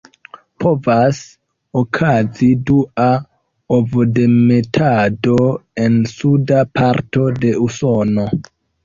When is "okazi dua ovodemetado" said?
1.81-5.37